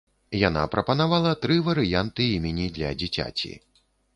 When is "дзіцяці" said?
3.03-3.53